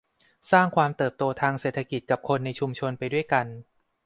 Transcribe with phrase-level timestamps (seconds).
[0.51, 3.47] สร้างความเติบโตทางเศรษฐกิจกับคนในชุมชนไปด้วยกัน